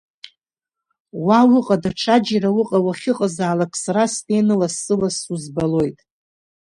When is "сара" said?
3.83-4.03